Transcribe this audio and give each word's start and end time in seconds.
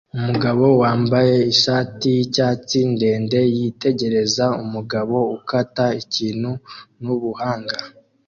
Umugabo 0.17 0.63
wambaye 0.81 1.35
ishati 1.53 2.05
yicyatsi 2.15 2.77
ndende 2.93 3.39
yitegereza 3.57 4.45
umugabo 4.63 5.15
ukata 5.37 5.85
ikintu 6.01 6.51
nubuhanga 7.03 7.75